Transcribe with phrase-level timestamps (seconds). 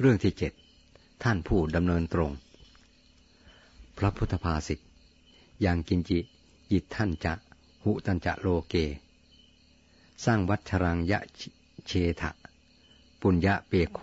[0.00, 0.52] เรื่องที่เจ็ด
[1.22, 2.32] ท่านผู้ดำเนินตรง
[3.98, 4.78] พระพุทธภาษิต
[5.64, 6.18] ยังกินจิ
[6.72, 7.32] ยิท่านจะ
[7.84, 8.74] หุตันจะโลเก
[10.24, 11.20] สร้างวัชรังยะ
[11.86, 12.30] เชทะ
[13.20, 14.00] ปุญญะเปโค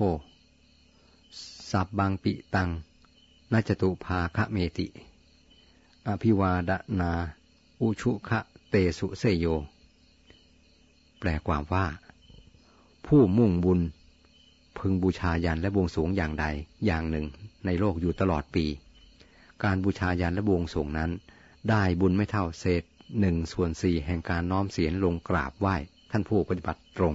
[1.71, 2.69] สับบางปิตัง
[3.51, 4.87] นาจตุภาคะเมติ
[6.07, 7.12] อภิวาดนา
[7.81, 8.39] อุชุคะ
[8.69, 9.46] เตสุเสโย
[11.19, 11.85] แปลความว่า
[13.05, 13.79] ผู้มุ่งบุญ
[14.79, 16.45] พึงบูชายันและบวงสวงอย่างใด
[16.85, 17.26] อย่างหนึ่ง
[17.66, 18.66] ในโลกอยู่ตลอดปี
[19.63, 21.12] การบูชายันและบวงสวงนั้น
[21.70, 22.84] ได้บุญไม่เท่าเศษ
[23.20, 25.76] หนึ่งส่วนสี่แห่งการน้อมเสียงลงกราบไหว้
[26.12, 27.13] ท่านผู้ปฏิบัติตรง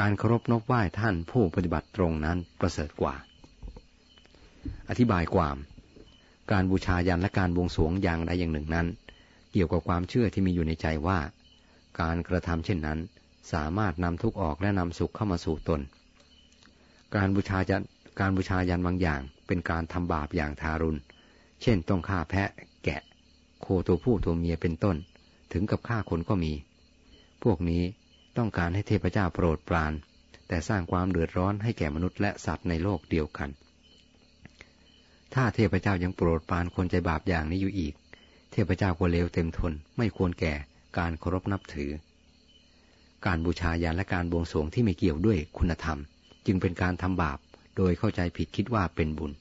[0.00, 3.14] การเคารพนบไหว้ท่านผู้ปฏิบัติตรงนั้นประเสริฐกว่า
[4.88, 5.56] อธิบายความ
[6.52, 8.86] การบูชายันและการบวงสวงอย่างใดอย่างหนึ่งนั้น
[9.52, 11.18] เกี่ยวกับความเชื่อที่มีอยู่ในใจว่า
[12.00, 12.98] การกระทำเช่นนั้น
[13.52, 15.80] สามารถนำทุกข์ออกและนำสุขเข้ามาสู่ตน
[17.16, 17.82] การบูชายัน
[18.20, 21.00] การบูชายันบางอย่าง เป็นการทำบาปอย่างทารุณ
[21.62, 22.48] เช่นต้องฆ่าแพะ
[22.84, 23.00] แกะ
[23.60, 24.96] โคตัวผู้ตัวเมียเป็นต้น
[25.52, 26.52] ถึงกับฆ่าคนก็มี
[27.42, 27.82] พวกนี้
[28.36, 29.92] ต้องการให้เทพเจ้าโปรดปราน
[30.48, 33.48] แต่สร้างความเดือดร้อนให้แก่มนุษย์และสัตว์ในโลกเดียวกัน
[35.34, 37.94] ถ้าเทพเจ้ายังโปรดปรานคนใจบาปอย่างนี้อยู่อีก
[38.52, 40.54] เทพเจ้าก็เลวเต็มทน ไม่ควรแก่
[40.98, 41.90] การเคารพนับถือ
[43.26, 45.98] การบูชายันและการบวงสรวงที่ไม่เกี่ยวด้วยคุณธรรม
[46.46, 47.38] จึงเป็นการทำบาป
[47.76, 49.32] โดยเข้าใจผิดคิดว่าเป็นบุญ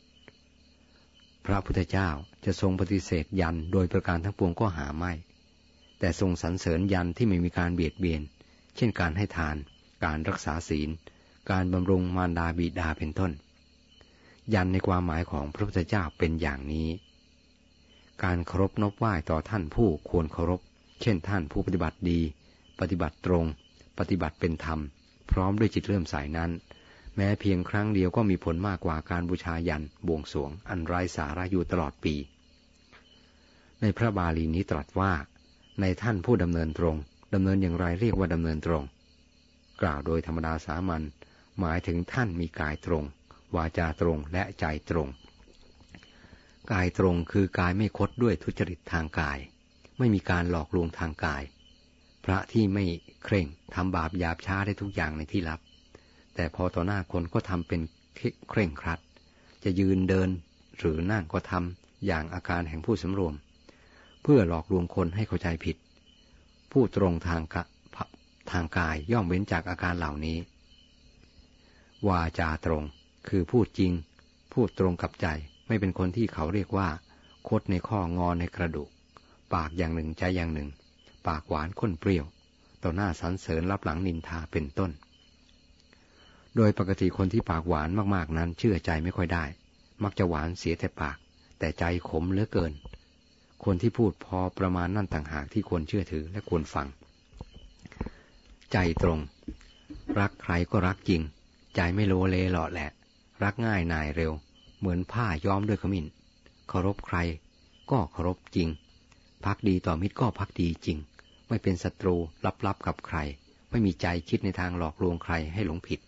[1.46, 2.10] พระพุทธเจ้า
[2.46, 5.12] จะทรงปฏิเสธยันโดยประการทั้งปวงก็หาไม่
[6.00, 8.22] แต่ทรงสรรเสริญยันที่ไม่มีการเบียดเบียน
[8.76, 9.56] เช่นการให้ทาน
[10.06, 10.90] การรักษาศีล
[11.52, 13.32] การบำรุงมารดาบิดาเป็นต้น
[14.54, 16.90] ยันในความหมายของพระพุทธเจ้าเป็นอย่างนี้
[18.24, 20.62] การเคารพนบไหว้ต่อท่านผู้ควรเคารพ
[21.02, 22.20] เช่นท่านผู้ปฏิบัติดี
[22.80, 23.46] ปฏิบัติตรง
[24.00, 24.80] ปฏิบัติเป็นธรรม
[25.32, 26.52] พร้อมด้วยจิตเริ่อมใสนั้น
[27.22, 32.16] ม้เพียงครั้งเดียวก็มีผลมากกว่าการบูชายันบวงสวง อันไร้สาระอยู่ตลอดปี
[33.82, 35.12] ในพระบาลีนี้ตรัสว่า
[35.82, 36.96] ในท่านผู้ดำเนินตรง
[37.34, 38.84] ดำเนินอย่างไรเรียกว่าดำเนินตรง
[39.82, 41.02] กล่าวโดยธรรมดาสามัญ
[41.60, 43.04] หมายถึงท่านมีกายตรง
[43.56, 45.08] วาจาตรงและใจตรง
[46.72, 49.40] กายตรงคือกายไม่คดด้วยทุจริตทางกาย
[49.98, 51.44] ไม่มีการหลอกลวงทางกาย
[52.26, 52.86] พระที่ไม่
[53.24, 55.60] เคร่งทำบาปหยาบช้าได้ทุกอย่างในที่ลับ
[56.36, 57.82] แต่พอต่อหน้าคนก็ทำเป็น
[58.50, 59.00] เคร่งครัด
[59.64, 60.30] จะยืนเดิน
[60.78, 63.34] หรือนั่งก็ทำอย่างอาการแห่งผู้สำรวม
[64.24, 65.78] เพื่อหลอกลวงคนให้เข้าใจผิด
[66.72, 67.64] ผู้ตรงทางกะ
[68.52, 70.38] ทางกายย่อมเว้นจากอาการเหล่านี้
[72.08, 72.84] วาจาตรง
[73.28, 73.92] คือพูดจริง
[74.54, 75.28] พูดตรงกับใจ
[75.68, 76.90] ไม่เป็นคนที่เขาเรียกว่า
[77.50, 78.90] คดในข้องอในกระดูก
[79.54, 80.70] ปากอย่างหนึ่งใจอย่างหนึ่ง
[81.28, 82.26] ปากหวานข้นเปรี้ยว
[82.84, 84.92] ต่อหน้าสรรเสริญรับหลังนินทาเป็นต้น
[86.56, 89.46] โดยปกติคนที่ปากหวานมากๆนั้น เชื่อใจไม่ค่อยได้
[90.04, 91.18] มักจะหวานเสียแต่ปาก
[91.60, 92.72] แต่ใจขมเหลือเกิน
[93.64, 96.88] คนที่พูดพอประมาณนั่นต่างหากที่ควรเชื่อถือและควรฟัง
[98.72, 99.20] ใจตรง
[100.20, 101.22] รักใครก็รักจริง
[101.76, 102.90] ใจไม่โลเลหล่อแหละ
[103.44, 104.32] รักง่ายนายเร็ว
[104.80, 106.06] เหมือนผ้าย้อมด้วยขมิ้น
[106.68, 107.18] เคารพใคร
[107.92, 108.70] ก็เคารพจริง
[109.46, 110.98] พักดีต่อมิตรก็พักดีจริง
[111.48, 112.16] ไม่เป็นศัตรู
[112.66, 113.18] ลับๆกับใคร
[113.70, 116.00] ไม่มีใจคิดในทางหลอกลวงใครให้หลงผิด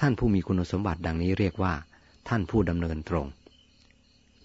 [0.00, 1.74] ท่านผู้มีคุณสมบัติดังนี้เรียกว่า
[2.28, 3.26] ท่านผู้ดำเนินตรง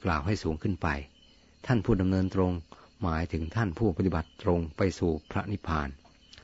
[0.06, 0.88] กล่าวให้สูงขึ้นไป
[1.68, 2.52] ท่านผู้ดำเนินตรง
[3.02, 5.90] หมายถึงท่านผู้ปฏิบัติตรงไปสู่พระนิพพาน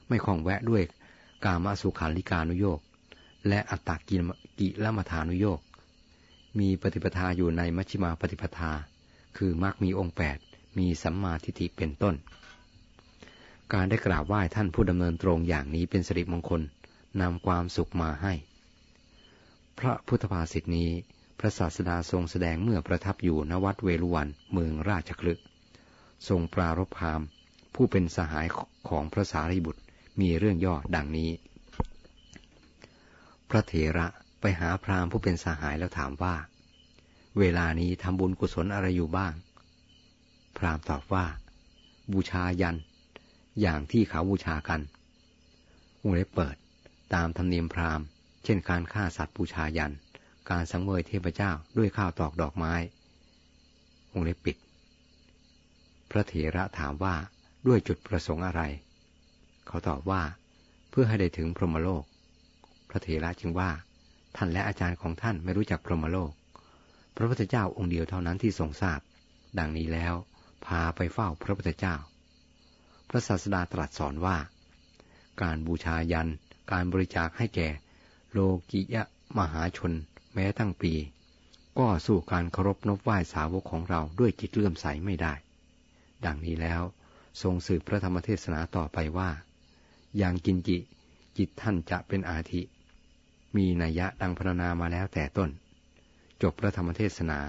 [0.08, 0.84] ไม่คล้องแวะด้วย
[1.46, 2.80] กามาสุขาลิกานุโยก
[3.48, 4.18] และอัตตกิ
[4.60, 5.60] กิละมทานุโยก
[6.60, 8.72] มีปฏิปทาอยู่ในมัชฌิมาปฏิปทา
[9.38, 10.38] คือมรรคมีองค์แปด
[10.78, 12.16] มีสัมมาทิฏฐิเป็นต้น
[13.74, 16.62] การได้กราบไหว้ท่านผู้ดำเนินตรงอย่างนี้เป็นสิริมงคล
[17.22, 18.34] นำความสุขมาให้
[19.80, 20.90] พระพุทธภาษิตนี้
[21.40, 25.40] พระศาสดาทรงแสดงเมื่อประทับอยู่ณวัดเวลุวันเมืองราชคลึก
[26.28, 27.22] ทรงปรารภพาม
[27.76, 28.48] ผู้เป็นสหาย
[28.90, 29.82] ของพระสารีบุตร
[30.20, 31.32] มีเรื่องย่อดังนี้
[33.50, 34.08] พระเถระ
[34.42, 36.36] ไปหาพราหมณ์ผู้เป็นสหายแล้วถามว่า
[37.40, 39.34] เวลานี้ทำบุญกุศลอะไรอยู่บ้าง
[40.58, 41.26] พราหมณ์ตอบว่า
[42.12, 42.78] บูชายัน
[43.62, 44.82] อย่างที่เขาบูชากัน
[46.02, 46.56] วงเล็บเปิด
[47.14, 48.06] ตามธรรมเนียมพราหมณ์
[48.44, 49.94] เช่นการฆ่าสัตว์บูชายัน
[50.50, 52.74] การสังเวยเทพเจ้าด้วยข้าวตอกดอกไม้
[54.12, 54.58] วงเล็บปิด
[56.12, 57.16] พระเถระถามว่า
[57.68, 58.62] ด้วยจุดประสงค์อะไร
[59.68, 60.22] เขาตอบว่า
[60.90, 62.04] เพื่อให้ได้ถึงพรหมโลก
[62.90, 63.70] พระเถระจึงว่า
[64.36, 66.32] ท่านและอาจารย์ของท่านไม่รู้จักพรหมโลก
[67.16, 69.00] พระพุทธเจ้าองค์เดียวเท่านั้นที่ทรงทราบ
[69.60, 70.14] ดังนี้แล้ว
[70.66, 71.96] พาไปเฝ้าพระพุทธเจ้า
[73.10, 74.38] พระศาสดาตรัสสอนว่า
[75.42, 76.30] การบูชายัน
[76.72, 77.70] การบริจาคให้แก่
[78.34, 78.40] โล
[78.72, 79.04] กิยะ
[79.38, 79.94] มหาชน
[80.34, 80.94] แม้ตั้งปี
[81.80, 85.34] ก็สู้การเคารพนบไหว้สาวกของเราด้วยจิตเลื่อมใสไม่ได้
[86.26, 86.82] ดังนี้แล้ว
[87.42, 89.30] ทรงสืบพระธรรมเทศนาต่อไปว่า
[90.18, 90.78] อย่างกินจิ
[91.38, 92.62] จิตท่านจะเป็นอาทิ
[93.56, 95.50] มีนัยยะดังพรรณนามาแล้วแต่ต้น
[96.42, 97.40] จบพระธรรมเทศนา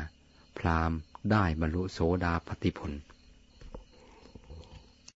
[0.58, 0.98] พราหมณ์
[1.30, 2.92] ได้บรรลุโสดาปติผล